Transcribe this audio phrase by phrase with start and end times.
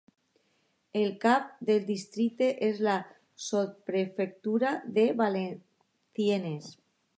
[1.01, 2.95] El cap del districte és la
[3.49, 6.75] sotsprefectura de Valenciennes.